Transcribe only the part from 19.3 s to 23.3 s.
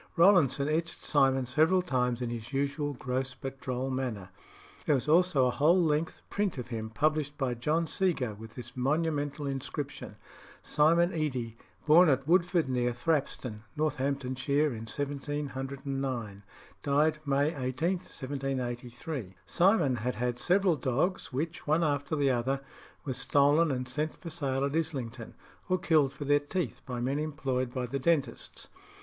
Simon had had several dogs, which, one after the other, were